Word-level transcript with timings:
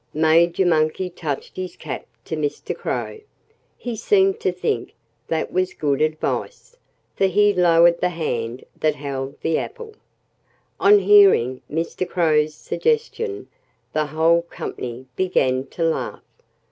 Major 0.15 0.65
Monkey 0.65 1.11
touched 1.11 1.57
his 1.57 1.75
cap 1.75 2.07
to 2.25 2.35
Mr. 2.35 2.75
Crow. 2.75 3.19
He 3.77 3.95
seemed 3.95 4.39
to 4.39 4.51
think 4.51 4.93
that 5.27 5.53
was 5.53 5.75
good 5.75 6.01
advice, 6.01 6.75
for 7.15 7.27
he 7.27 7.53
lowered 7.53 8.01
the 8.01 8.09
hand 8.09 8.65
that 8.79 8.95
held 8.95 9.39
the 9.41 9.59
apple. 9.59 9.93
On 10.79 10.97
hearing 10.97 11.61
Mr. 11.71 12.09
Crow's 12.09 12.55
suggestion 12.55 13.47
the 13.93 14.07
whole 14.07 14.41
company 14.41 15.05
began 15.15 15.67
to 15.67 15.83
laugh. 15.83 16.23